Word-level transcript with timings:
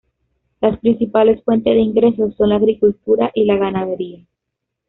Las 0.61 0.79
principales 0.79 1.43
fuentes 1.43 1.75
de 1.75 1.79
ingresos 1.79 2.33
son 2.35 2.49
la 2.49 2.55
agricultura 2.55 3.29
y 3.35 3.45
la 3.45 3.57
ganadería. 3.57 4.25